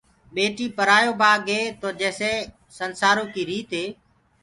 [0.33, 2.31] ٻيٽيٚ پرآيو بآگ هي تو جيسي
[2.71, 3.85] اسنسآرو ڪي ريت هي،